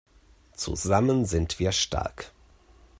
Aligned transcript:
Zusammen 0.53 1.25
sind 1.25 1.59
wir 1.59 1.71
stark 1.71 2.31